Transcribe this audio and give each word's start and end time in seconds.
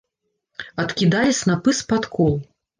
Адкідалі 0.85 1.37
снапы 1.43 1.77
з-пад 1.83 2.13
кол. 2.19 2.33